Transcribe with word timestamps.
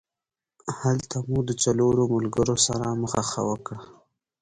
هلته 0.79 1.17
مو 1.29 1.39
د 1.47 1.51
څلورو 1.63 2.03
ملګرو 2.15 2.55
سره 2.67 2.85
مخه 3.01 3.21
ښه 3.29 3.41
وکړه. 3.49 3.77